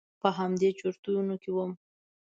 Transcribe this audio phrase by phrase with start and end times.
[0.21, 1.71] په همدې چرتونو کې وم.